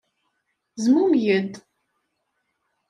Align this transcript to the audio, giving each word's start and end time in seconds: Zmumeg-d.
Zmumeg-d. 0.83 1.53